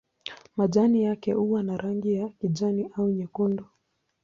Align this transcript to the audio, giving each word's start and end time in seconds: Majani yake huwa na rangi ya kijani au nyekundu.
Majani 0.57 1.03
yake 1.03 1.33
huwa 1.33 1.63
na 1.63 1.77
rangi 1.77 2.13
ya 2.13 2.29
kijani 2.29 2.89
au 2.97 3.09
nyekundu. 3.09 3.65